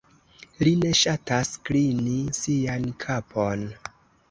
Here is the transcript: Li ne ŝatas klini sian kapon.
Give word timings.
Li 0.67 0.71
ne 0.83 0.93
ŝatas 0.99 1.51
klini 1.69 2.17
sian 2.41 2.91
kapon. 3.07 3.71